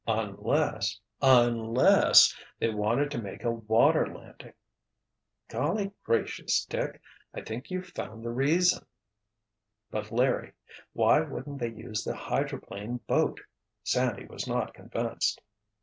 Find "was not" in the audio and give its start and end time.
14.25-14.73